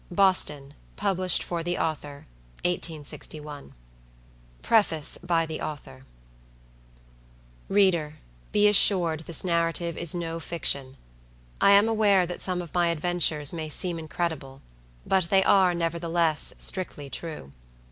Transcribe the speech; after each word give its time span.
Boston: 0.09 0.73
Published 0.95 1.43
For 1.43 1.61
The 1.61 1.77
Author. 1.77 2.25
1861. 2.65 3.75
Preface 4.63 5.19
By 5.19 5.45
The 5.45 5.61
Author 5.61 6.05
Reader 7.69 8.15
be 8.51 8.67
assured 8.67 9.19
this 9.19 9.43
narrative 9.43 9.97
is 9.99 10.15
no 10.15 10.39
fiction. 10.39 10.97
I 11.61 11.73
am 11.73 11.87
aware 11.87 12.25
that 12.25 12.41
some 12.41 12.63
of 12.63 12.73
my 12.73 12.87
adventures 12.87 13.53
may 13.53 13.69
seem 13.69 13.99
incredible; 13.99 14.63
but 15.05 15.25
they 15.25 15.43
are, 15.43 15.75
nevertheless, 15.75 16.55
strictly 16.57 17.07
true. 17.07 17.51